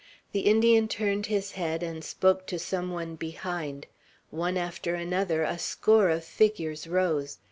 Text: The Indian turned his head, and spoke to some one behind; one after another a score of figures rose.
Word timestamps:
The 0.31 0.39
Indian 0.39 0.87
turned 0.87 1.27
his 1.27 1.51
head, 1.51 1.83
and 1.83 2.03
spoke 2.03 2.47
to 2.47 2.57
some 2.57 2.89
one 2.89 3.13
behind; 3.15 3.85
one 4.31 4.57
after 4.57 4.95
another 4.95 5.43
a 5.43 5.59
score 5.59 6.09
of 6.09 6.23
figures 6.23 6.87
rose. 6.87 7.37